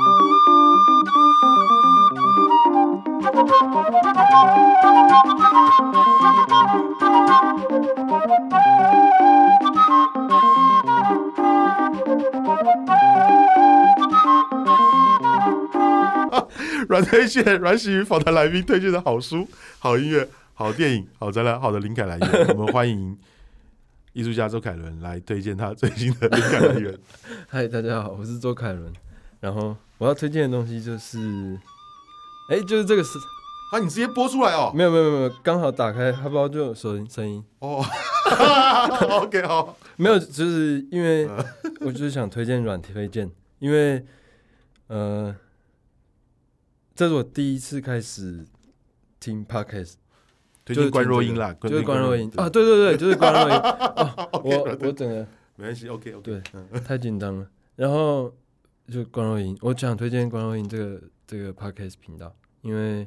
[16.88, 19.46] 阮推荐，阮喜与访谈来宾推荐的好书、
[19.78, 22.48] 好音乐、好电影、好展览、好的灵感来源。
[22.48, 23.16] 我们欢迎
[24.12, 26.98] 艺术家周凯伦来推荐他最新的灵感来源。
[27.48, 28.92] 嗨，大家好，我是周凯伦。
[29.40, 31.18] 然后我要推荐的东西就是，
[32.50, 33.18] 哎、欸，就是这个是
[33.72, 34.70] 啊，你直接播出来哦？
[34.74, 37.84] 没有没有没有，刚好打开，它不知道就有声音声音哦。
[39.22, 41.28] OK，好，没有，就是因为
[41.80, 44.04] 我就是想推荐软推荐，因为
[44.86, 45.34] 呃。
[46.92, 48.44] 这是我第一次开始
[49.18, 49.94] 听 podcast，
[50.66, 53.56] 推荐关若英啦，就是关若英啊，对对对，就是关若英。
[54.44, 55.26] 我我整个
[55.56, 57.46] 没关系，OK OK，对，太紧张了。
[57.76, 58.30] 然后
[58.90, 63.06] 就关若英，我想推荐关若英这个这个 podcast 频道，因为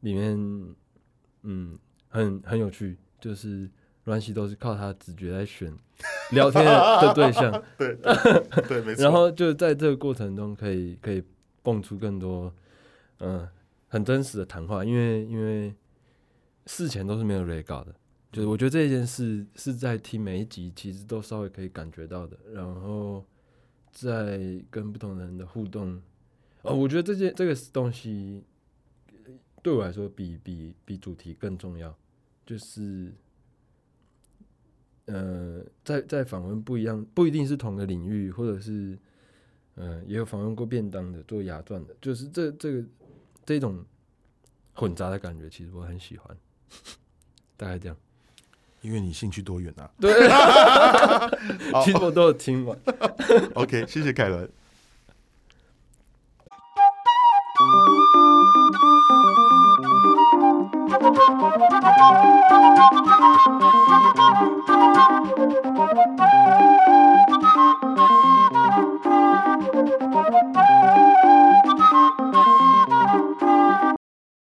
[0.00, 0.36] 里面
[1.42, 3.70] 嗯很很有趣，就是
[4.04, 5.72] 阮喜都是靠他直觉来选
[6.32, 7.96] 聊天的 对象，对
[8.68, 9.02] 对没错。
[9.04, 11.22] 然后就在这个过程中，可以可以
[11.62, 12.52] 蹦出更多。
[13.20, 13.48] 嗯，
[13.86, 15.72] 很真实的谈话，因为因为
[16.66, 17.94] 事前都是没有 re 稿的，
[18.32, 22.36] 就是我觉得这件事是在听每一集，其实都稍微可以感觉到的。
[22.52, 23.24] 然后
[23.92, 26.02] 在跟不同人的互动，
[26.62, 28.42] 哦，我觉得这件这个东西
[29.62, 31.96] 对我来说比比比主题更重要，
[32.44, 33.12] 就是
[35.04, 38.98] 呃，在在访问不一样，不一定是同个领域，或者是
[39.76, 42.84] 嗯、也有访问过便当的，做牙钻的，就是这这个。
[43.44, 43.84] 这种
[44.72, 46.38] 混杂的感觉，其实我很喜欢，
[47.58, 47.96] 大概这样。
[48.82, 49.88] 因为你兴趣多远啊。
[50.00, 50.12] 对，
[51.82, 52.76] 其实我都有听完。
[53.54, 54.48] OK，谢谢凯伦。